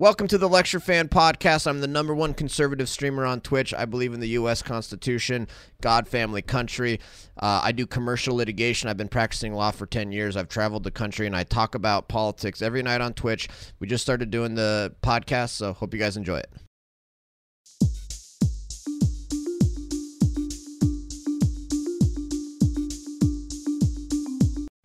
[0.00, 1.66] Welcome to the Lecture Fan Podcast.
[1.66, 3.74] I'm the number one conservative streamer on Twitch.
[3.74, 4.62] I believe in the U.S.
[4.62, 5.46] Constitution,
[5.82, 7.00] God, family, country.
[7.36, 8.88] Uh, I do commercial litigation.
[8.88, 10.38] I've been practicing law for 10 years.
[10.38, 13.50] I've traveled the country and I talk about politics every night on Twitch.
[13.78, 16.50] We just started doing the podcast, so hope you guys enjoy it.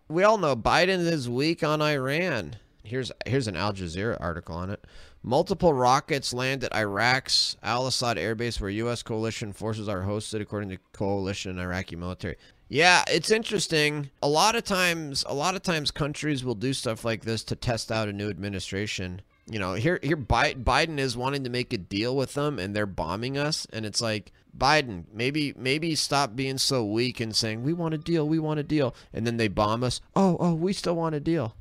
[0.09, 2.57] We all know Biden is weak on Iran.
[2.85, 4.85] Here's here's an Al Jazeera article on it.
[5.23, 9.01] Multiple rockets land at Iraq's Al Assad Air Base, where U.S.
[9.01, 12.37] coalition forces are hosted, according to coalition and Iraqi military.
[12.67, 14.09] Yeah, it's interesting.
[14.21, 17.55] A lot of times, a lot of times, countries will do stuff like this to
[17.55, 19.21] test out a new administration.
[19.47, 22.85] You know, here here Biden is wanting to make a deal with them, and they're
[22.85, 27.73] bombing us, and it's like Biden, maybe maybe stop being so weak and saying we
[27.73, 30.01] want a deal, we want a deal, and then they bomb us.
[30.15, 31.55] Oh, oh, we still want a deal.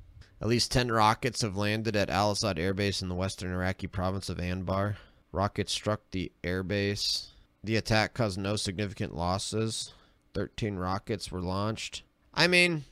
[0.44, 3.86] At least 10 rockets have landed at Al Assad Air Base in the western Iraqi
[3.86, 4.96] province of Anbar.
[5.32, 7.28] Rockets struck the airbase.
[7.62, 9.94] The attack caused no significant losses.
[10.34, 12.02] 13 rockets were launched.
[12.34, 12.84] I mean,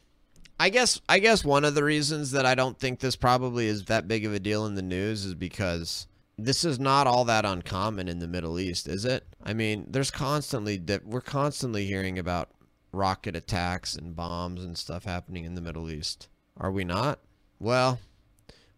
[0.58, 3.84] I guess I guess one of the reasons that I don't think this probably is
[3.84, 6.06] that big of a deal in the news is because
[6.38, 9.26] this is not all that uncommon in the Middle East, is it?
[9.44, 12.48] I mean, there's constantly we're constantly hearing about
[12.92, 16.30] rocket attacks and bombs and stuff happening in the Middle East.
[16.56, 17.18] Are we not?
[17.62, 18.00] Well,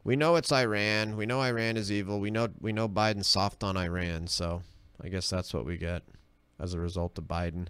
[0.05, 1.17] we know it's Iran.
[1.17, 2.21] We know Iran is evil.
[2.21, 4.61] We know we know Biden's soft on Iran, so
[5.01, 6.03] I guess that's what we get
[6.61, 7.69] as a result of Biden.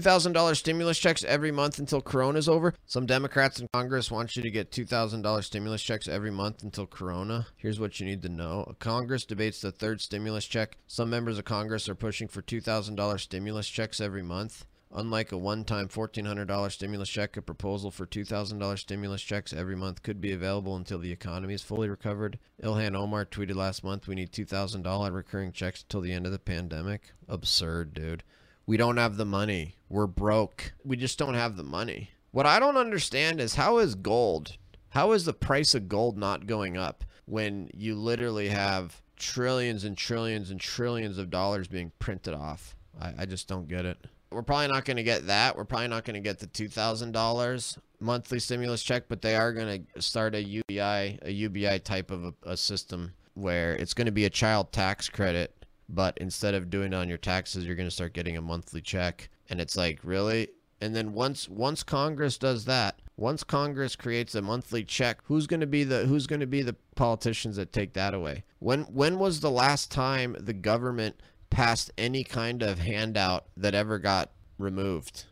[0.00, 2.74] $2,000 stimulus checks every month until Corona is over.
[2.84, 7.46] Some Democrats in Congress want you to get $2,000 stimulus checks every month until Corona.
[7.56, 8.74] Here's what you need to know.
[8.78, 10.76] Congress debates the third stimulus check.
[10.86, 14.66] Some members of Congress are pushing for $2,000 stimulus checks every month.
[14.94, 20.20] Unlike a one-time $1,400 stimulus check, a proposal for $2,000 stimulus checks every month could
[20.20, 22.38] be available until the economy is fully recovered.
[22.62, 26.38] Ilhan Omar tweeted last month, we need $2,000 recurring checks until the end of the
[26.38, 27.12] pandemic.
[27.28, 28.22] Absurd, dude.
[28.66, 29.76] We don't have the money.
[29.88, 30.72] We're broke.
[30.84, 32.10] We just don't have the money.
[32.32, 34.56] What I don't understand is how is gold,
[34.90, 39.96] how is the price of gold not going up when you literally have trillions and
[39.96, 42.74] trillions and trillions of dollars being printed off?
[43.00, 43.98] I, I just don't get it.
[44.30, 45.56] We're probably not going to get that.
[45.56, 49.86] We're probably not going to get the $2,000 monthly stimulus check, but they are going
[49.94, 54.12] to start a UBI, a UBI type of a, a system where it's going to
[54.12, 55.55] be a child tax credit
[55.88, 58.80] but instead of doing it on your taxes you're going to start getting a monthly
[58.80, 59.28] check.
[59.48, 60.48] And it's like really?
[60.80, 65.60] And then once once congress does that once congress creates a monthly check who's going
[65.60, 68.44] to be the who's going to be the politicians that take that away?
[68.58, 71.20] When when was the last time the government
[71.50, 75.24] passed any kind of handout that ever got removed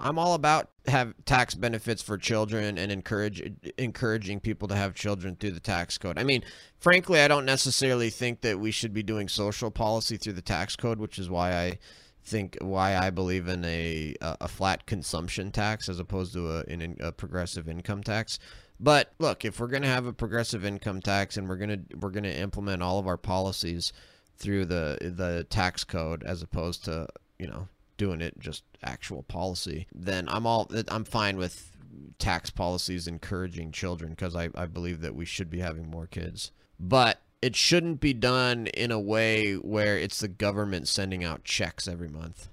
[0.00, 3.42] I'm all about have tax benefits for children and encourage
[3.76, 6.18] encouraging people to have children through the tax code.
[6.18, 6.42] I mean,
[6.78, 10.74] frankly, I don't necessarily think that we should be doing social policy through the tax
[10.76, 11.78] code, which is why I
[12.24, 16.96] think why I believe in a a flat consumption tax as opposed to a in
[17.00, 18.38] a progressive income tax.
[18.78, 21.96] But look, if we're going to have a progressive income tax and we're going to
[21.98, 23.92] we're going to implement all of our policies
[24.38, 27.06] through the the tax code as opposed to,
[27.38, 27.68] you know,
[28.00, 31.76] doing it just actual policy, then I'm all I'm fine with
[32.18, 36.50] tax policies encouraging children because I, I believe that we should be having more kids.
[36.78, 41.86] But it shouldn't be done in a way where it's the government sending out checks
[41.86, 42.48] every month.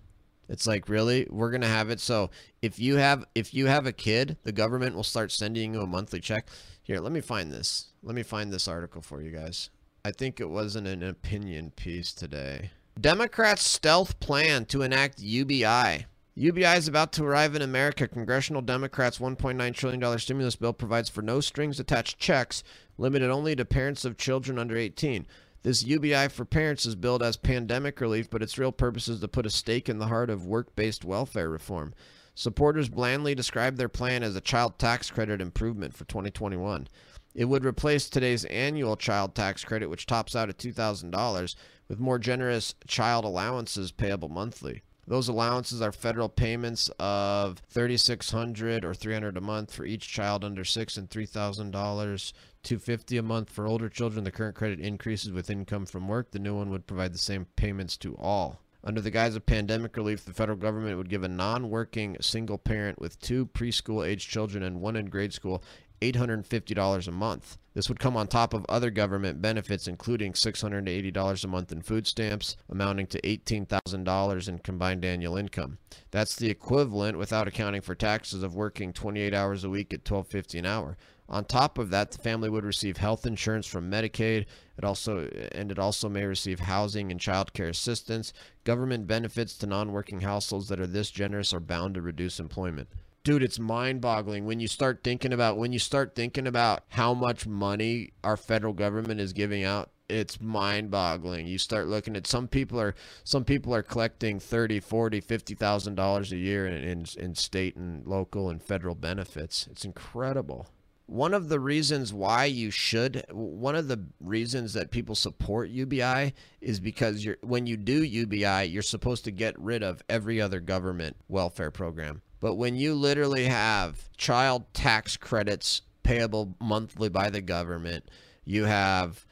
[0.49, 2.29] It's like really we're gonna have it so
[2.61, 5.87] if you have if you have a kid, the government will start sending you a
[5.87, 6.49] monthly check.
[6.83, 7.93] Here, let me find this.
[8.03, 9.69] Let me find this article for you guys.
[10.03, 12.71] I think it wasn't an opinion piece today.
[12.99, 16.07] Democrats' stealth plan to enact UBI.
[16.33, 18.07] UBI is about to arrive in America.
[18.07, 22.63] Congressional Democrats' $1.9 trillion stimulus bill provides for no strings attached checks,
[22.97, 25.27] limited only to parents of children under 18.
[25.61, 29.27] This UBI for parents is billed as pandemic relief, but its real purpose is to
[29.27, 31.93] put a stake in the heart of work based welfare reform.
[32.33, 36.87] Supporters blandly describe their plan as a child tax credit improvement for 2021.
[37.35, 41.55] It would replace today's annual child tax credit, which tops out at $2,000,
[41.87, 44.83] with more generous child allowances payable monthly.
[45.07, 50.65] Those allowances are federal payments of 3,600 or 300 a month for each child under
[50.65, 54.25] six and $3,000, 250 a month for older children.
[54.25, 56.31] The current credit increases with income from work.
[56.31, 58.59] The new one would provide the same payments to all.
[58.83, 62.57] Under the guise of pandemic relief, the federal government would give a non working single
[62.57, 65.63] parent with two preschool age children and one in grade school
[66.01, 67.57] $850 a month.
[67.73, 72.07] This would come on top of other government benefits, including $680 a month in food
[72.07, 75.77] stamps, amounting to $18,000 in combined annual income.
[76.11, 80.59] That's the equivalent, without accounting for taxes, of working 28 hours a week at $12.50
[80.59, 80.97] an hour.
[81.29, 84.45] On top of that, the family would receive health insurance from Medicaid.
[84.77, 88.31] It also and it also may receive housing and child care assistance.
[88.63, 92.87] Government benefits to non-working households that are this generous are bound to reduce employment
[93.27, 94.45] dude it's mind-boggling.
[94.45, 98.71] When you start thinking about when you start thinking about how much money our federal
[98.71, 101.45] government is giving out it's mind-boggling.
[101.45, 102.95] You start looking at some people are
[103.25, 107.75] some people are collecting 30 40 50 thousand dollars a year in, in, in state
[107.75, 109.67] and local and federal benefits.
[109.69, 110.69] It's incredible.
[111.07, 116.33] One of the reasons why you should one of the reasons that people support UBI
[116.61, 120.61] is because you're when you do UBI you're supposed to get rid of every other
[120.61, 127.41] government welfare program but when you literally have child tax credits payable monthly by the
[127.41, 128.09] government,
[128.45, 129.25] you have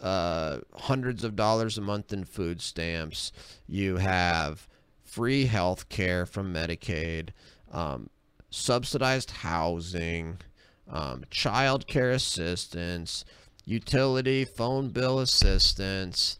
[0.00, 3.32] uh, hundreds of dollars a month in food stamps,
[3.66, 4.68] you have
[5.02, 7.30] free health care from Medicaid,
[7.72, 8.08] um,
[8.50, 10.38] subsidized housing,
[10.88, 13.24] um, child care assistance,
[13.64, 16.38] utility phone bill assistance.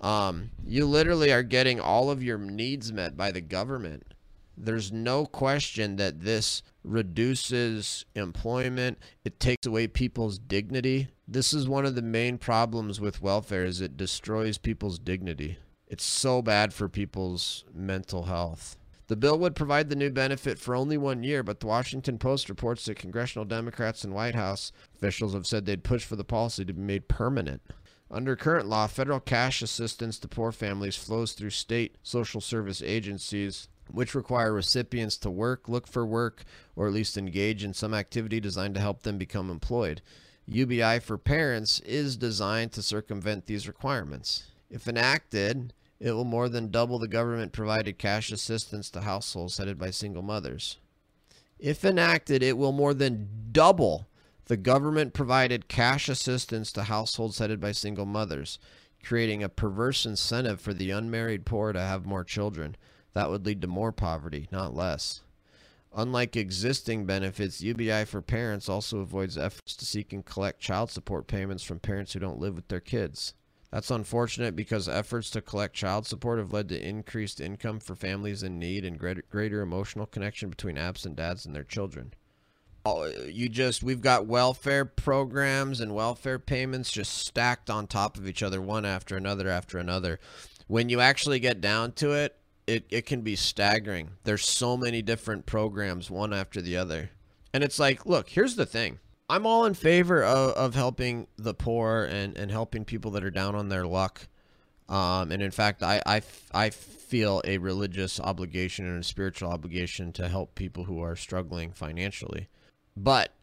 [0.00, 4.14] Um, you literally are getting all of your needs met by the government
[4.56, 8.98] there's no question that this reduces employment.
[9.24, 11.08] It takes away people's dignity.
[11.26, 15.58] This is one of the main problems with welfare is it destroys people's dignity.
[15.86, 18.76] It's so bad for people's mental health.
[19.08, 22.48] The bill would provide the new benefit for only one year, but the Washington Post
[22.48, 26.64] reports that congressional Democrats and White House officials have said they'd push for the policy
[26.64, 27.60] to be made permanent.
[28.08, 33.68] Under current law, federal cash assistance to poor families flows through state social service agencies
[33.92, 36.44] which require recipients to work, look for work,
[36.76, 40.02] or at least engage in some activity designed to help them become employed.
[40.46, 44.44] UBI for parents is designed to circumvent these requirements.
[44.68, 49.78] If enacted, it will more than double the government provided cash assistance to households headed
[49.78, 50.78] by single mothers.
[51.58, 54.08] If enacted, it will more than double
[54.46, 58.58] the government provided cash assistance to households headed by single mothers,
[59.04, 62.76] creating a perverse incentive for the unmarried poor to have more children.
[63.12, 65.22] That would lead to more poverty, not less.
[65.94, 71.26] Unlike existing benefits, UBI for parents also avoids efforts to seek and collect child support
[71.26, 73.34] payments from parents who don't live with their kids.
[73.72, 78.42] That's unfortunate because efforts to collect child support have led to increased income for families
[78.42, 82.14] in need and greater, emotional connection between absent dads and their children.
[82.84, 88.26] Oh, you just we've got welfare programs and welfare payments just stacked on top of
[88.26, 90.18] each other one after another after another.
[90.66, 92.39] When you actually get down to it,
[92.70, 94.10] it, it can be staggering.
[94.22, 97.10] There's so many different programs, one after the other.
[97.52, 99.00] And it's like, look, here's the thing.
[99.28, 103.30] I'm all in favor of, of helping the poor and, and helping people that are
[103.30, 104.28] down on their luck.
[104.88, 106.22] Um, and in fact, I, I,
[106.54, 111.72] I feel a religious obligation and a spiritual obligation to help people who are struggling
[111.72, 112.48] financially.
[112.96, 113.34] But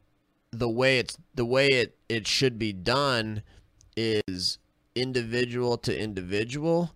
[0.52, 3.44] the way it's the way it, it should be done
[3.98, 4.58] is
[4.96, 6.96] individual to individual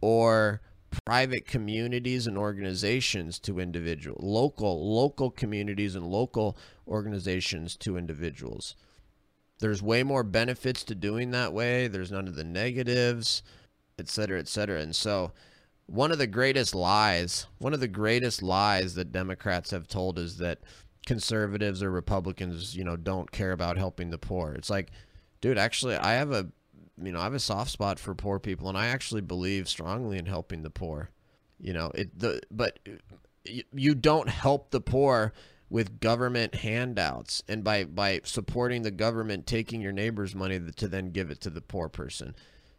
[0.00, 6.56] or private communities and organizations to individual local local communities and local
[6.86, 8.74] organizations to individuals.
[9.60, 11.88] There's way more benefits to doing that way.
[11.88, 13.42] There's none of the negatives
[13.98, 14.80] et cetera et cetera.
[14.80, 15.32] And so
[15.86, 20.36] one of the greatest lies one of the greatest lies that democrats have told is
[20.36, 20.58] that
[21.06, 24.52] conservatives or republicans you know don't care about helping the poor.
[24.52, 24.90] It's like
[25.40, 26.48] dude actually i have a
[27.02, 30.18] you know, I have a soft spot for poor people, and I actually believe strongly
[30.18, 31.10] in helping the poor.
[31.60, 32.78] You know, it the but
[33.44, 35.32] you don't help the poor
[35.70, 41.10] with government handouts and by by supporting the government taking your neighbor's money to then
[41.10, 42.34] give it to the poor person.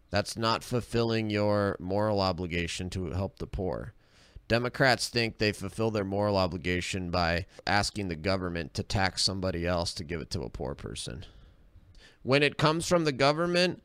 [0.09, 3.93] That's not fulfilling your moral obligation to help the poor.
[4.47, 9.93] Democrats think they fulfill their moral obligation by asking the government to tax somebody else
[9.93, 11.23] to give it to a poor person.
[12.23, 13.83] When it comes from the government,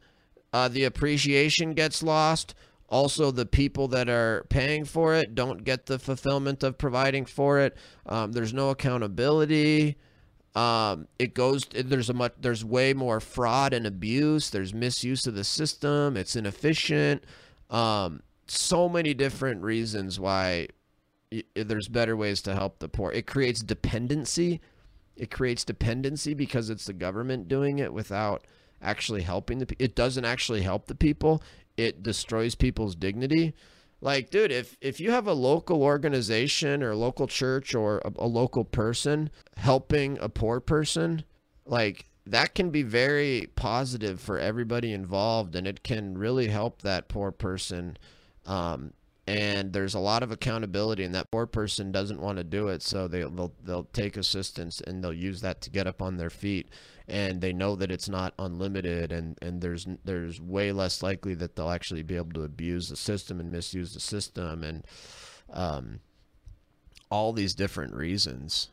[0.55, 2.55] uh, the appreciation gets lost.
[2.89, 7.59] Also, the people that are paying for it don't get the fulfillment of providing for
[7.59, 7.77] it.
[8.07, 9.97] Um, there's no accountability.
[10.55, 11.65] Um, it goes.
[11.65, 12.35] There's a much.
[12.41, 14.51] There's way more fraud and abuse.
[14.51, 16.17] There's misuse of the system.
[16.17, 17.25] It's inefficient.
[17.69, 20.69] Um, so many different reasons why
[21.57, 23.11] there's better ways to help the poor.
[23.11, 24.61] It creates dependency.
[25.17, 28.45] It creates dependency because it's the government doing it without
[28.85, 31.43] actually helping the it doesn't actually help the people.
[31.77, 33.55] It destroys people's dignity.
[34.01, 38.13] Like dude if if you have a local organization or a local church or a,
[38.19, 41.25] a local person helping a poor person
[41.65, 47.09] like that can be very positive for everybody involved and it can really help that
[47.09, 47.97] poor person
[48.47, 48.93] um,
[49.27, 52.83] and there's a lot of accountability and that poor person doesn't want to do it
[52.83, 56.31] so they, will they'll take assistance and they'll use that to get up on their
[56.31, 56.69] feet
[57.09, 61.57] and they know that it's not unlimited and, and there's there's way less likely that
[61.57, 64.87] they'll actually be able to abuse the system and misuse the system and
[65.53, 66.01] um,
[67.11, 68.69] all these different reasons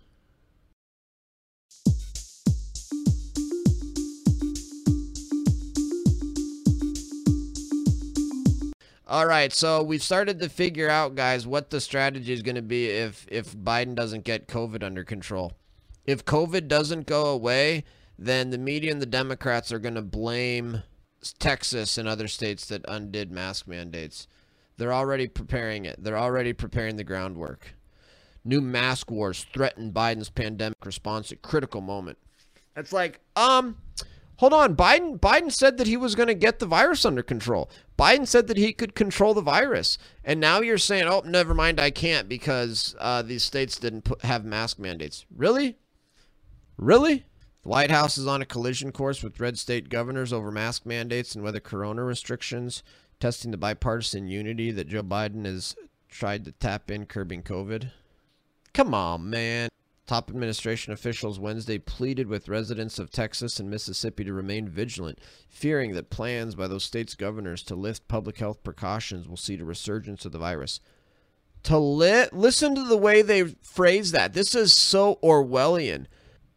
[9.11, 12.61] All right, so we've started to figure out, guys, what the strategy is going to
[12.61, 15.51] be if if Biden doesn't get COVID under control.
[16.05, 17.83] If COVID doesn't go away,
[18.17, 20.83] then the media and the Democrats are going to blame
[21.39, 24.29] Texas and other states that undid mask mandates.
[24.77, 26.01] They're already preparing it.
[26.01, 27.75] They're already preparing the groundwork.
[28.45, 32.17] New mask wars threaten Biden's pandemic response at critical moment.
[32.77, 33.75] It's like, um,
[34.41, 34.75] hold on.
[34.75, 37.69] Biden Biden said that he was going to get the virus under control.
[37.97, 41.79] Biden said that he could control the virus, and now you're saying, "Oh, never mind,
[41.79, 45.77] I can't because uh, these states didn't put, have mask mandates." Really?
[46.75, 47.25] Really?
[47.61, 51.35] The White House is on a collision course with red state governors over mask mandates
[51.35, 52.81] and whether corona restrictions,
[53.19, 55.75] testing the bipartisan unity that Joe Biden has
[56.09, 57.91] tried to tap in curbing COVID.
[58.73, 59.70] Come on, man.
[60.07, 65.93] Top administration officials Wednesday pleaded with residents of Texas and Mississippi to remain vigilant, fearing
[65.93, 70.25] that plans by those states' governors to lift public health precautions will see a resurgence
[70.25, 70.79] of the virus.
[71.63, 74.33] To li- listen to the way they phrase that.
[74.33, 76.07] This is so Orwellian.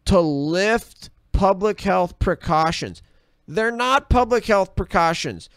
[0.05, 3.01] To lift public health precautions.
[3.47, 5.49] They're not public health precautions.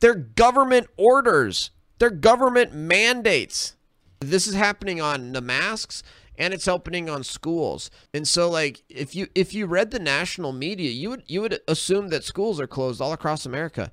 [0.00, 1.70] They're government orders.
[1.98, 3.76] They're government mandates.
[4.20, 6.02] This is happening on the masks
[6.38, 7.90] and it's opening on schools.
[8.14, 11.60] And so like if you if you read the national media, you would you would
[11.68, 13.90] assume that schools are closed all across America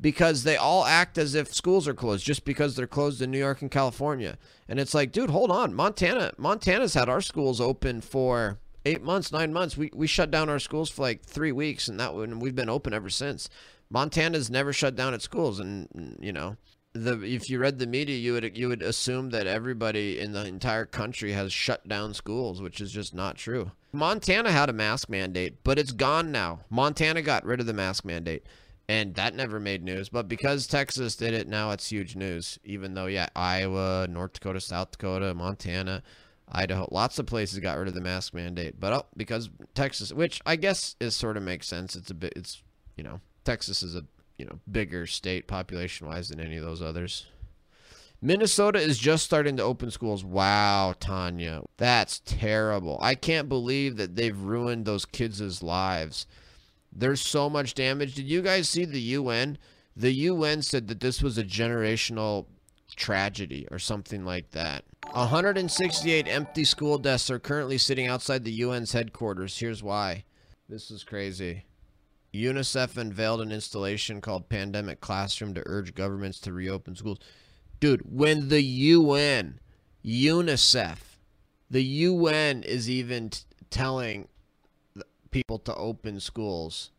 [0.00, 3.38] because they all act as if schools are closed just because they're closed in New
[3.38, 4.38] York and California.
[4.68, 5.74] And it's like, dude, hold on.
[5.74, 9.76] Montana Montana's had our schools open for 8 months, 9 months.
[9.76, 12.70] We we shut down our schools for like 3 weeks and that and we've been
[12.70, 13.50] open ever since.
[13.90, 16.56] Montana's never shut down its schools and you know,
[16.92, 20.44] the if you read the media, you would you would assume that everybody in the
[20.46, 23.70] entire country has shut down schools, which is just not true.
[23.92, 26.60] Montana had a mask mandate, but it's gone now.
[26.70, 28.44] Montana got rid of the mask mandate,
[28.88, 30.08] and that never made news.
[30.08, 32.58] But because Texas did it, now it's huge news.
[32.64, 36.02] Even though, yeah, Iowa, North Dakota, South Dakota, Montana,
[36.48, 38.78] Idaho, lots of places got rid of the mask mandate.
[38.78, 41.96] But oh, because Texas, which I guess is sort of makes sense.
[41.96, 42.62] It's a bit, it's
[42.96, 44.04] you know, Texas is a
[44.40, 47.26] you know, bigger state population wise than any of those others.
[48.22, 50.24] Minnesota is just starting to open schools.
[50.24, 51.62] Wow, Tanya.
[51.76, 52.98] That's terrible.
[53.02, 56.26] I can't believe that they've ruined those kids' lives.
[56.90, 58.14] There's so much damage.
[58.14, 59.58] Did you guys see the UN?
[59.94, 62.46] The UN said that this was a generational
[62.96, 64.84] tragedy or something like that.
[65.12, 69.58] 168 empty school desks are currently sitting outside the UN's headquarters.
[69.58, 70.24] Here's why.
[70.66, 71.64] This is crazy.
[72.32, 77.18] UNICEF unveiled an installation called Pandemic Classroom to urge governments to reopen schools.
[77.80, 79.58] Dude, when the UN,
[80.04, 80.98] UNICEF,
[81.70, 83.30] the UN is even
[83.70, 84.28] telling
[85.30, 86.90] people to open schools.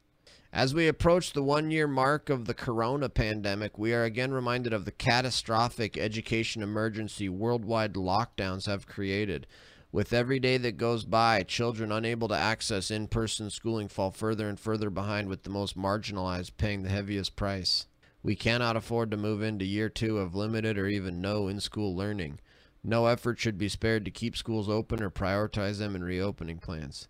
[0.54, 4.74] As we approach the one year mark of the corona pandemic, we are again reminded
[4.74, 9.48] of the catastrophic education emergency worldwide lockdowns have created.
[9.94, 14.48] With every day that goes by, children unable to access in person schooling fall further
[14.48, 17.88] and further behind, with the most marginalized paying the heaviest price.
[18.24, 21.94] We cannot afford to move into year two of limited or even no in school
[21.94, 22.40] learning.
[22.84, 27.10] No effort should be spared to keep schools open or prioritize them in reopening plans.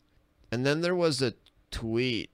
[0.51, 1.35] And then there was a
[1.69, 2.31] tweet.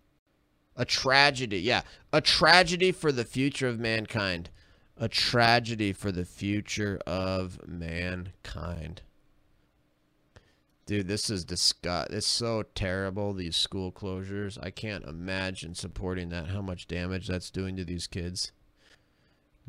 [0.76, 1.60] A tragedy.
[1.60, 1.82] Yeah.
[2.14, 4.50] A tragedy for the future of mankind.
[4.96, 9.02] A tragedy for the future of mankind.
[10.88, 12.12] Dude, this is disgust.
[12.12, 13.34] It's so terrible.
[13.34, 14.58] These school closures.
[14.64, 16.48] I can't imagine supporting that.
[16.48, 18.54] How much damage that's doing to these kids.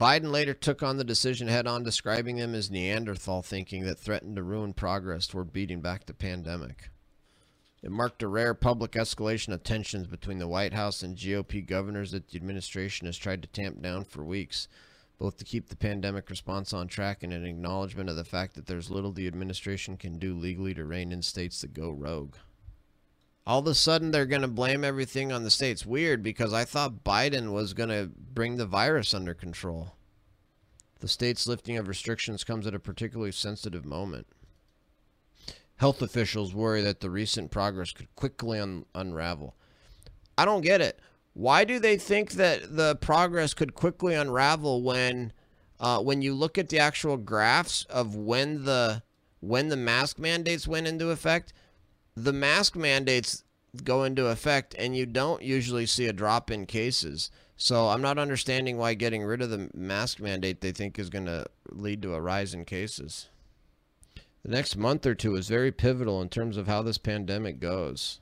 [0.00, 4.36] Biden later took on the decision head on, describing them as Neanderthal thinking that threatened
[4.36, 6.90] to ruin progress toward beating back the pandemic.
[7.82, 12.12] It marked a rare public escalation of tensions between the White House and GOP governors
[12.12, 14.68] that the administration has tried to tamp down for weeks
[15.18, 18.66] both to keep the pandemic response on track and an acknowledgement of the fact that
[18.66, 22.36] there's little the administration can do legally to rein in states that go rogue.
[23.44, 25.86] All of a sudden, they're going to blame everything on the states.
[25.86, 29.94] Weird, because I thought Biden was going to bring the virus under control.
[31.00, 34.26] The state's lifting of restrictions comes at a particularly sensitive moment.
[35.76, 39.54] Health officials worry that the recent progress could quickly un- unravel.
[40.36, 41.00] I don't get it.
[41.38, 45.32] Why do they think that the progress could quickly unravel when
[45.78, 49.04] uh, when you look at the actual graphs of when the
[49.38, 51.52] when the mask mandates went into effect,
[52.16, 53.44] the mask mandates
[53.84, 57.30] go into effect and you don't usually see a drop in cases.
[57.56, 61.26] So I'm not understanding why getting rid of the mask mandate they think is going
[61.26, 63.28] to lead to a rise in cases.
[64.42, 68.18] The next month or two is very pivotal in terms of how this pandemic goes.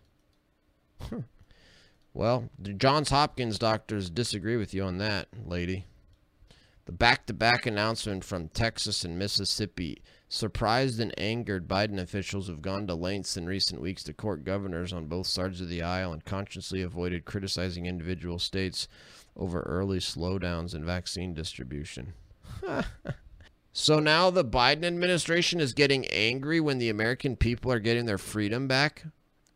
[2.16, 5.84] Well, the Johns Hopkins doctors disagree with you on that, lady.
[6.86, 12.62] The back to back announcement from Texas and Mississippi surprised and angered Biden officials who've
[12.62, 16.14] gone to lengths in recent weeks to court governors on both sides of the aisle
[16.14, 18.88] and consciously avoided criticizing individual states
[19.36, 22.14] over early slowdowns in vaccine distribution.
[23.74, 28.16] so now the Biden administration is getting angry when the American people are getting their
[28.16, 29.04] freedom back?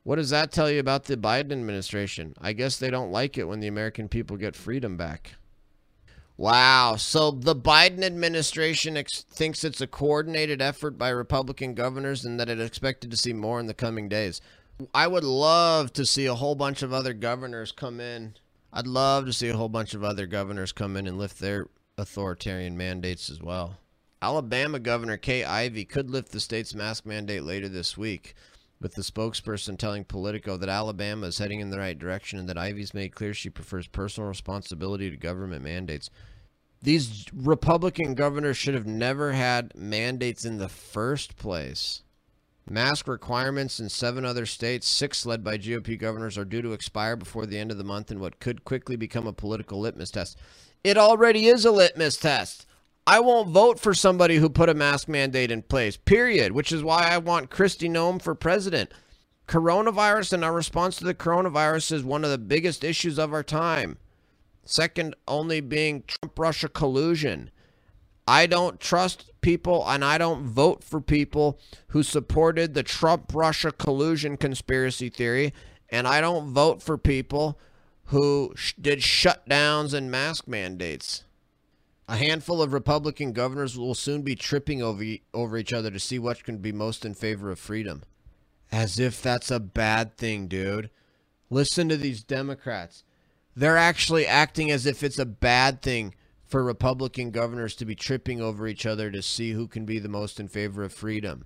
[0.02, 2.34] What does that tell you about the Biden administration?
[2.40, 5.34] I guess they don't like it when the American people get freedom back.
[6.36, 6.96] Wow.
[6.96, 12.58] So the Biden administration thinks it's a coordinated effort by Republican governors and that it
[12.60, 14.40] expected to see more in the coming days.
[14.94, 18.36] I would love to see a whole bunch of other governors come in.
[18.72, 21.66] I'd love to see a whole bunch of other governors come in and lift their
[21.98, 23.76] authoritarian mandates as well.
[24.22, 28.34] Alabama Governor Kay Ivey could lift the state's mask mandate later this week,
[28.80, 32.56] with the spokesperson telling Politico that Alabama is heading in the right direction and that
[32.56, 36.08] Ivey's made clear she prefers personal responsibility to government mandates.
[36.82, 42.02] These Republican governors should have never had mandates in the first place.
[42.68, 47.16] Mask requirements in seven other states, six led by GOP governors, are due to expire
[47.16, 50.38] before the end of the month in what could quickly become a political litmus test.
[50.82, 52.66] It already is a litmus test.
[53.06, 56.82] I won't vote for somebody who put a mask mandate in place, period, which is
[56.82, 58.92] why I want Kristi Noem for president.
[59.48, 63.42] Coronavirus and our response to the coronavirus is one of the biggest issues of our
[63.42, 63.98] time.
[64.64, 67.50] Second only being Trump Russia collusion.
[68.28, 73.72] I don't trust people and I don't vote for people who supported the Trump Russia
[73.72, 75.52] collusion conspiracy theory.
[75.88, 77.58] And I don't vote for people
[78.04, 81.24] who sh- did shutdowns and mask mandates.
[82.10, 86.18] A handful of Republican governors will soon be tripping over, over each other to see
[86.18, 88.02] what can be most in favor of freedom.
[88.72, 90.90] As if that's a bad thing, dude.
[91.50, 93.04] Listen to these Democrats
[93.54, 96.14] they're actually acting as if it's a bad thing
[96.46, 100.08] for Republican governors to be tripping over each other to see who can be the
[100.08, 101.44] most in favor of freedom.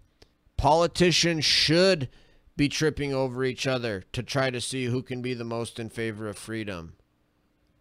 [0.57, 2.09] Politicians should
[2.57, 5.91] be tripping over each other to try to see who can be the most in
[5.91, 6.95] favor of freedom.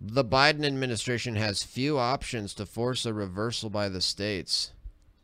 [0.05, 4.73] The Biden administration has few options to force a reversal by the states.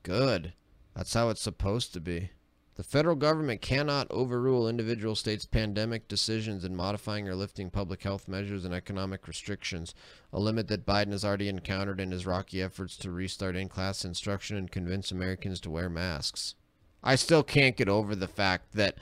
[0.04, 0.54] Good.
[0.96, 2.30] That's how it's supposed to be.
[2.76, 8.30] The federal government cannot overrule individual states' pandemic decisions in modifying or lifting public health
[8.30, 9.94] measures and economic restrictions,
[10.32, 14.06] a limit that Biden has already encountered in his rocky efforts to restart in class
[14.06, 16.56] instruction and convince Americans to wear masks.
[17.04, 18.98] I still can't get over the fact that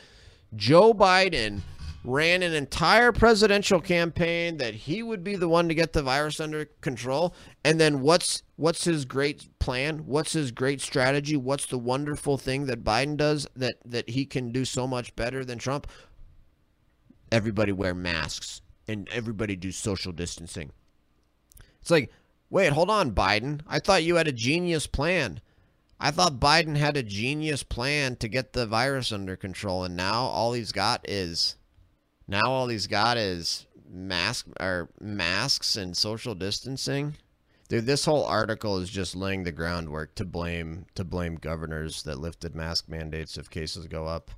[0.55, 1.61] Joe Biden
[2.07, 6.39] ran an entire presidential campaign that he would be the one to get the virus
[6.39, 7.35] under control.
[7.65, 10.05] And then what's what's his great plan?
[10.05, 11.35] What's his great strategy?
[11.35, 15.43] What's the wonderful thing that Biden does that that he can do so much better
[15.43, 15.85] than Trump?
[17.29, 20.71] Everybody wear masks and everybody do social distancing.
[21.81, 22.09] It's like
[22.49, 23.59] wait hold on Biden.
[23.67, 25.41] I thought you had a genius plan.
[25.99, 30.21] I thought Biden had a genius plan to get the virus under control and now
[30.27, 31.57] all he's got is
[32.27, 37.15] now all he's got is mask or masks and social distancing.
[37.69, 42.19] Dude, this whole article is just laying the groundwork to blame to blame governors that
[42.19, 44.31] lifted mask mandates if cases go up.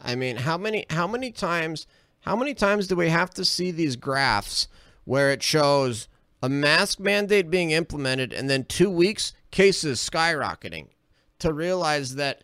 [0.00, 1.86] I mean, how many how many times
[2.20, 4.68] how many times do we have to see these graphs
[5.04, 6.08] where it shows
[6.42, 10.88] a mask mandate being implemented and then 2 weeks cases skyrocketing
[11.38, 12.42] to realize that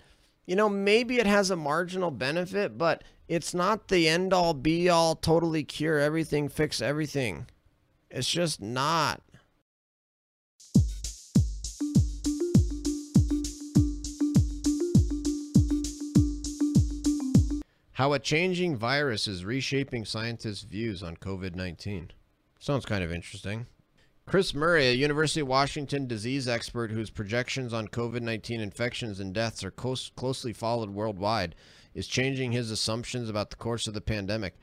[0.48, 4.88] you know, maybe it has a marginal benefit, but it's not the end all be
[4.88, 7.46] all, totally cure everything, fix everything.
[8.10, 9.20] It's just not.
[17.92, 22.12] How a changing virus is reshaping scientists' views on COVID 19.
[22.60, 23.66] Sounds kind of interesting.
[24.24, 29.34] Chris Murray, a University of Washington disease expert whose projections on COVID 19 infections and
[29.34, 31.54] deaths are close, closely followed worldwide,
[31.98, 34.54] is changing his assumptions about the course of the pandemic.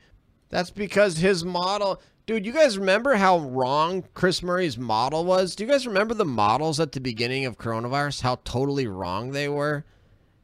[0.47, 2.01] That's because his model.
[2.25, 5.53] Dude, you guys remember how wrong Chris Murray's model was?
[5.53, 8.21] Do you guys remember the models at the beginning of coronavirus?
[8.21, 9.83] How totally wrong they were?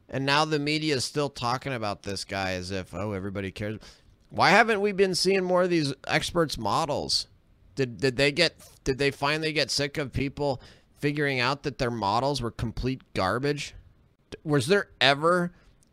[0.06, 3.80] And now the media is still talking about this guy as if, oh, everybody cares.
[4.28, 7.26] Why haven't we been seeing more of these experts models?
[7.74, 10.60] Did did they get did they finally get sick of people
[10.98, 13.74] figuring out that their models were complete garbage?
[14.44, 15.52] Was there ever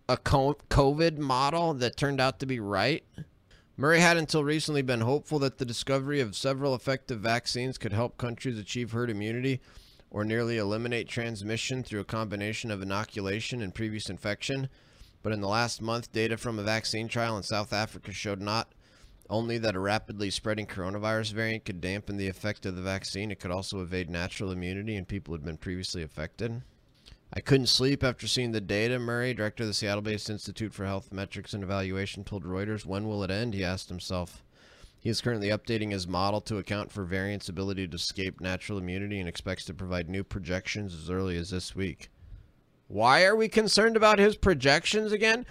[0.10, 3.04] a COVID model that turned out to be right?
[3.78, 8.18] Murray had until recently been hopeful that the discovery of several effective vaccines could help
[8.18, 9.62] countries achieve herd immunity
[10.10, 14.68] or nearly eliminate transmission through a combination of inoculation and previous infection.
[15.22, 18.74] But in the last month, data from a vaccine trial in South Africa showed not
[19.30, 23.40] only that a rapidly spreading coronavirus variant could dampen the effect of the vaccine, it
[23.40, 26.64] could also evade natural immunity in people who had been previously affected.
[27.32, 30.86] I couldn't sleep after seeing the data, Murray, director of the Seattle based Institute for
[30.86, 32.86] Health Metrics and Evaluation, told Reuters.
[32.86, 33.54] When will it end?
[33.54, 34.44] He asked himself.
[35.00, 39.20] He is currently updating his model to account for variants' ability to escape natural immunity
[39.20, 42.10] and expects to provide new projections as early as this week.
[42.88, 45.46] Why are we concerned about his projections again?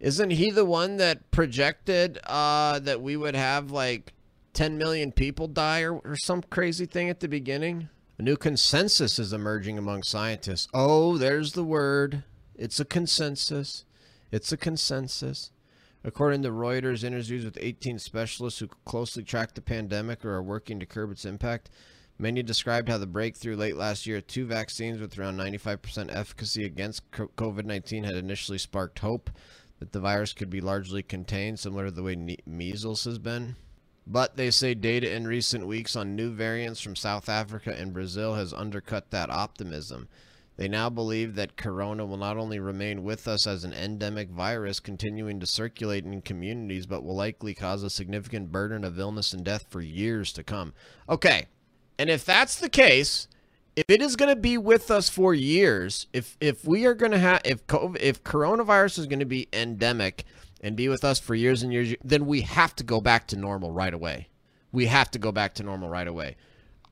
[0.00, 4.14] Isn't he the one that projected uh, that we would have like
[4.54, 7.90] 10 million people die or, or some crazy thing at the beginning?
[8.16, 10.68] A new consensus is emerging among scientists.
[10.72, 12.22] Oh, there's the word.
[12.54, 13.84] It's a consensus.
[14.30, 15.50] It's a consensus.
[16.04, 20.78] According to Reuters, interviews with 18 specialists who closely track the pandemic or are working
[20.78, 21.70] to curb its impact,
[22.16, 26.64] many described how the breakthrough late last year of two vaccines with around 95% efficacy
[26.64, 29.28] against COVID 19 had initially sparked hope
[29.80, 33.56] that the virus could be largely contained, similar to the way measles has been.
[34.06, 38.34] But they say data in recent weeks on new variants from South Africa and Brazil
[38.34, 40.08] has undercut that optimism.
[40.56, 44.78] They now believe that corona will not only remain with us as an endemic virus
[44.78, 49.44] continuing to circulate in communities, but will likely cause a significant burden of illness and
[49.44, 50.72] death for years to come.
[51.08, 51.46] Okay,
[51.98, 53.26] and if that's the case,
[53.74, 57.12] if it is going to be with us for years, if if we are going
[57.12, 60.24] to have if COVID, if coronavirus is going to be endemic,
[60.64, 63.36] and be with us for years and years, then we have to go back to
[63.36, 64.28] normal right away.
[64.72, 66.36] We have to go back to normal right away.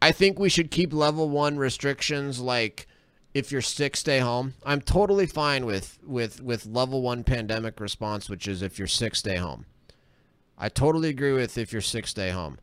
[0.02, 2.86] I think we should keep level one restrictions like
[3.32, 4.54] if you're sick, stay home.
[4.62, 9.16] I'm totally fine with with with level one pandemic response, which is if you're sick,
[9.16, 9.64] stay home.
[10.58, 12.58] I totally agree with if you're sick, stay home,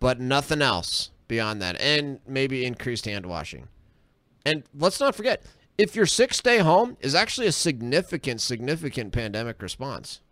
[0.00, 3.68] but nothing else beyond that, and maybe increased hand washing.
[4.46, 5.42] And let's not forget,
[5.76, 10.22] if you're sick, stay home is actually a significant, significant pandemic response.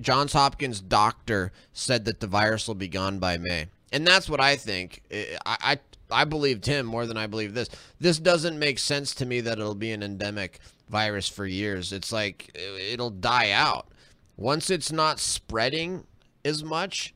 [0.00, 3.66] Johns Hopkins doctor said that the virus will be gone by May.
[3.92, 5.02] And that's what I think.
[5.46, 5.78] I, I
[6.10, 7.68] I believed him more than I believe this.
[8.00, 11.92] This doesn't make sense to me that it'll be an endemic virus for years.
[11.92, 13.88] It's like it'll die out.
[14.36, 16.04] Once it's not spreading
[16.44, 17.14] as much,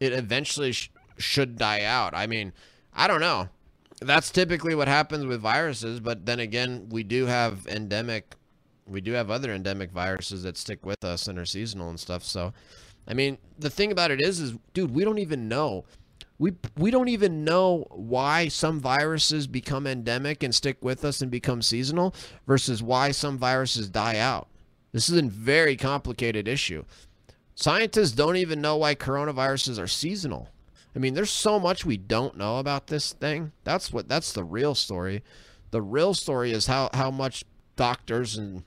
[0.00, 2.14] it eventually sh should die out.
[2.14, 2.52] I mean,
[2.94, 3.48] I don't know.
[4.00, 8.34] That's typically what happens with viruses, but then again, we do have endemic
[8.86, 12.24] we do have other endemic viruses that stick with us and are seasonal and stuff.
[12.24, 12.52] So,
[13.06, 15.84] I mean, the thing about it is, is dude, we don't even know.
[16.38, 21.30] We we don't even know why some viruses become endemic and stick with us and
[21.30, 22.14] become seasonal
[22.46, 24.48] versus why some viruses die out.
[24.92, 26.84] This is a very complicated issue.
[27.54, 30.48] Scientists don't even know why coronaviruses are seasonal.
[30.94, 33.52] I mean, there's so much we don't know about this thing.
[33.64, 35.22] That's what that's the real story.
[35.70, 37.44] The real story is how how much
[37.76, 38.64] doctors and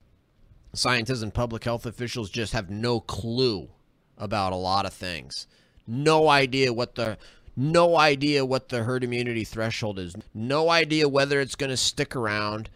[0.77, 3.69] scientists and public health officials just have no clue
[4.17, 5.47] about a lot of things.
[5.87, 7.17] No idea what the
[7.55, 10.15] no idea what the herd immunity threshold is.
[10.33, 12.69] No idea whether it's going to stick around.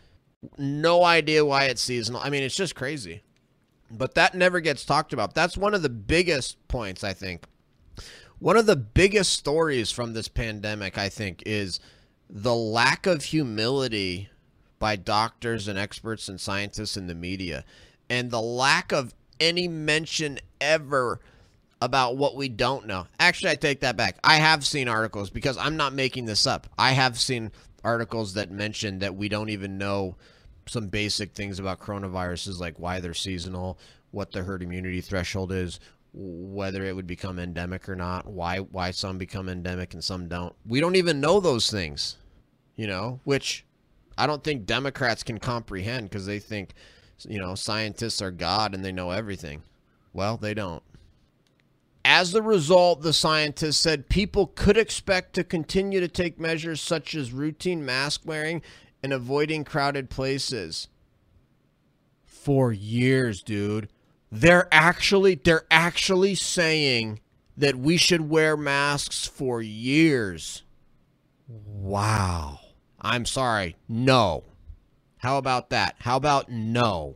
[0.58, 2.22] No idea why it's seasonal.
[2.22, 3.22] I mean, it's just crazy.
[3.92, 5.36] But that never gets talked about.
[5.36, 7.46] That's one of the biggest points, I think.
[8.38, 11.82] One of the biggest stories from this pandemic, I think, is
[12.30, 14.30] the lack of humility
[14.78, 17.66] by doctors and experts and scientists in the media
[18.10, 21.20] and the lack of any mention ever
[21.82, 23.08] about what we don't know.
[23.20, 24.18] Actually, I take that back.
[24.24, 26.68] I have seen articles because I'm not making this up.
[26.78, 27.52] I have seen
[27.84, 30.16] articles that mention that we don't even know
[30.68, 33.80] some basic things about coronaviruses like why they're seasonal,
[34.12, 35.80] what the herd immunity threshold is,
[36.14, 40.54] whether it would become endemic or not, why why some become endemic and some don't.
[40.68, 42.18] We don't even know those things.
[42.76, 43.66] You know, which
[44.18, 46.74] I don't think Democrats can comprehend because they think
[47.28, 49.64] you know, scientists are God and they know everything.
[50.14, 50.84] Well, they don't.
[52.06, 57.14] As a result, the scientists said people could expect to continue to take measures such
[57.14, 58.62] as routine mask wearing
[59.04, 60.88] and avoiding crowded places.
[62.26, 63.90] For years, dude.
[64.32, 67.20] They're actually they're actually saying
[67.58, 70.64] that we should wear masks for years.
[71.48, 72.60] Wow.
[73.02, 73.76] I'm sorry.
[73.88, 74.44] No.
[75.20, 75.96] How about that?
[76.00, 77.16] How about no?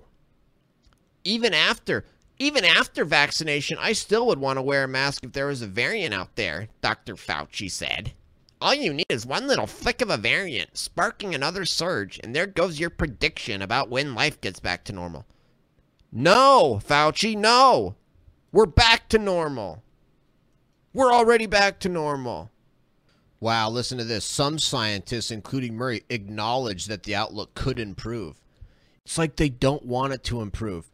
[1.24, 2.06] Even after
[2.38, 5.68] even after vaccination, I still would want to wear a mask if there was a
[5.68, 7.16] variant out there, Dr.
[7.16, 8.14] Fauci said.
[8.60, 12.48] All you need is one little flick of a variant, sparking another surge, and there
[12.48, 15.26] goes your prediction about when life gets back to normal.
[16.12, 17.96] No, Fauci, no.
[18.52, 19.84] We're back to normal.
[20.94, 22.52] We're already back to normal.
[23.44, 24.24] Wow, listen to this.
[24.24, 28.42] Some scientists, including Murray, acknowledge that the outlook could improve.
[29.04, 30.90] It's like they don't want it to improve.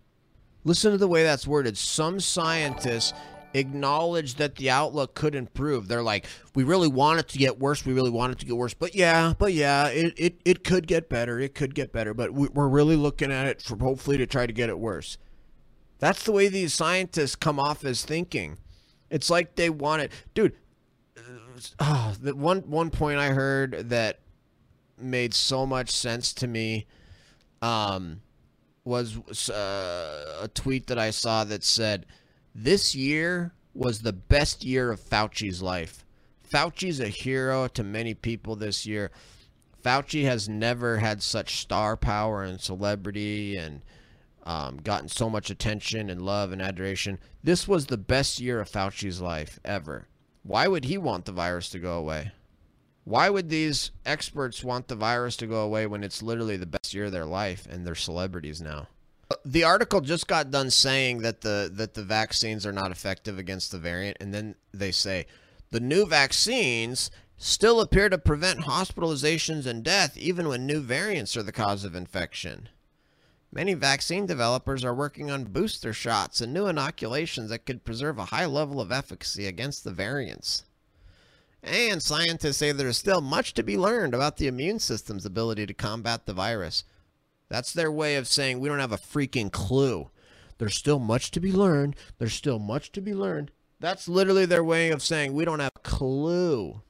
[0.63, 1.77] Listen to the way that's worded.
[1.77, 3.13] Some scientists
[3.53, 5.87] acknowledge that the outlook could improve.
[5.87, 7.85] They're like, we really want it to get worse.
[7.85, 8.73] We really want it to get worse.
[8.73, 11.39] But yeah, but yeah, it, it, it could get better.
[11.39, 12.15] It could get better.
[12.15, 15.19] But we, we're really looking at it for hopefully to try to get it worse.
[15.99, 18.57] That's the way these scientists come off as thinking.
[19.11, 20.11] It's like they want it.
[20.33, 20.55] Dude,
[21.79, 24.19] oh, one, one point I heard that
[24.97, 26.85] made so much sense to me
[27.61, 28.21] um,
[28.83, 32.05] was uh, a tweet that I saw that said,
[32.53, 36.05] this year was the best year of Fauci's life.
[36.51, 39.11] Fauci's a hero to many people this year.
[39.83, 43.81] Fauci has never had such star power and celebrity and
[44.43, 47.19] um, gotten so much attention and love and adoration.
[47.43, 50.07] This was the best year of Fauci's life ever.
[50.49, 52.31] Why would he want the virus to go away?
[53.03, 56.91] Why would these experts want the virus to go away when it's literally the best
[56.91, 58.87] year of their life and they're celebrities now?
[59.45, 63.71] The article just got done saying that the that the vaccines are not effective against
[63.71, 65.27] the variant and then they say
[65.69, 71.43] the new vaccines still appear to prevent hospitalizations and death even when new variants are
[71.43, 72.69] the cause of infection.
[73.51, 78.25] Many vaccine developers are working on booster shots and new inoculations that could preserve a
[78.25, 80.65] high level of efficacy against the variants.
[81.63, 85.65] And scientists say there is still much to be learned about the immune system's ability
[85.65, 86.83] to combat the virus.
[87.49, 90.09] That's their way of saying we don't have a freaking clue.
[90.59, 91.95] There's still much to be learned.
[92.19, 93.51] There's still much to be learned.
[93.79, 96.81] That's literally their way of saying we don't have a clue.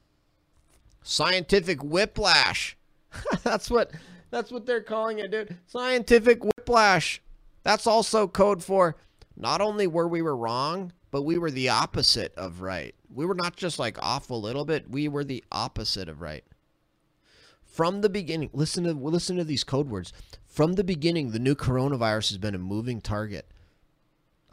[1.03, 2.75] Scientific whiplash.
[3.43, 3.91] that's what
[4.31, 5.57] that's what they're calling it, dude.
[5.67, 7.21] Scientific whiplash.
[7.63, 8.95] That's also code for
[9.35, 12.93] not only were we were wrong, but we were the opposite of right.
[13.13, 16.43] We were not just like off a little bit, we were the opposite of right.
[17.65, 20.11] From the beginning, listen to listen to these code words.
[20.45, 23.47] From the beginning, the new coronavirus has been a moving target.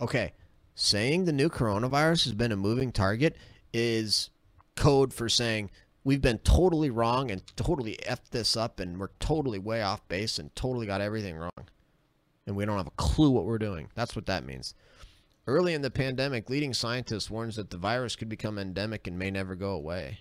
[0.01, 0.33] Okay,
[0.75, 3.37] saying the new coronavirus has been a moving target
[3.73, 4.31] is
[4.77, 5.71] code for saying
[6.07, 10.39] we've been totally wrong and totally effed this up and we're totally way off base
[10.39, 11.69] and totally got everything wrong.
[12.47, 13.89] And we don't have a clue what we're doing.
[13.97, 14.73] That's what that means.
[15.49, 19.33] Early in the pandemic, leading scientists warns that the virus could become endemic and may
[19.33, 20.21] never go away.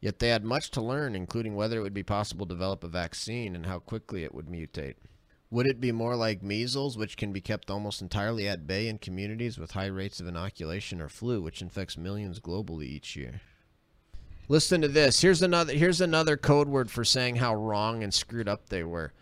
[0.00, 2.88] Yet they had much to learn, including whether it would be possible to develop a
[2.88, 4.94] vaccine and how quickly it would mutate.
[5.50, 8.96] Would it be more like measles, which can be kept almost entirely at bay in
[8.96, 13.42] communities with high rates of inoculation, or flu, which infects millions globally each year?
[14.50, 15.20] Listen to this.
[15.20, 19.12] Here's another here's another code word for saying how wrong and screwed up they were.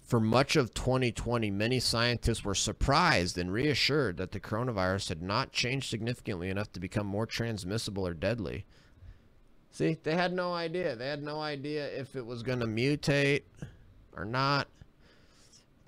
[0.00, 5.52] For much of 2020, many scientists were surprised and reassured that the coronavirus had not
[5.52, 8.64] changed significantly enough to become more transmissible or deadly.
[9.72, 10.96] See, they had no idea.
[10.96, 13.42] They had no idea if it was going to mutate
[14.16, 14.68] or not.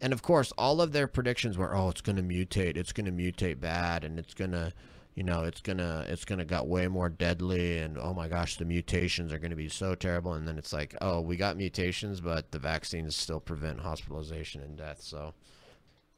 [0.03, 2.77] And of course, all of their predictions were, oh, it's going to mutate.
[2.77, 4.75] It's going to mutate bad and it's going to
[5.15, 8.65] you know it's gonna it's gonna got way more deadly and oh my gosh the
[8.65, 10.35] mutations are gonna be so terrible.
[10.35, 14.77] And then it's like oh we got mutations but the vaccines still prevent hospitalization and
[14.77, 15.03] death.
[15.03, 15.35] So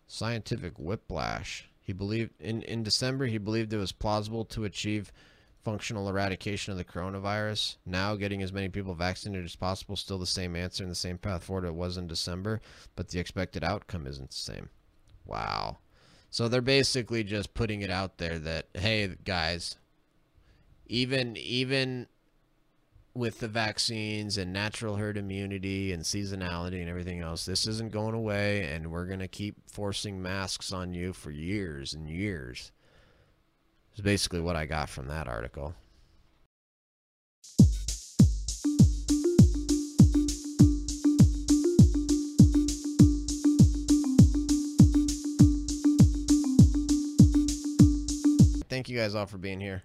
[0.07, 1.69] scientific whiplash.
[1.81, 5.13] He believed in in december he believed it was plausible to achieve
[5.65, 7.77] functional eradication of the coronavirus.
[7.87, 11.19] Now getting as many people vaccinated as possible still the same answer and the same
[11.19, 12.61] path forward it was in december
[12.95, 14.69] but the expected outcome isn't the same.
[15.25, 15.79] Wow
[16.33, 19.77] so they're basically just putting it out there that hey guys,
[20.87, 22.07] even even
[23.13, 28.15] with the vaccines and natural herd immunity and seasonality and everything else, this isn't going
[28.15, 32.73] away and we're going to keep forcing masks on you for years and years.
[33.95, 35.75] Is basically what I got from that article.
[48.83, 49.85] Thank you guys all for being here.